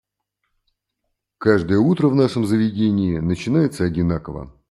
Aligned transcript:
Каждое 1.37 1.77
утро 1.77 2.07
в 2.07 2.15
нашем 2.15 2.43
заведении 2.47 3.19
начинается 3.19 3.83
одинаково. 3.83 4.51